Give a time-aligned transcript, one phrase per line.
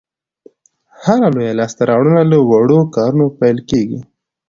[1.05, 3.99] هره لویه لاسته راوړنه له وړو کارونو پیل کېږي.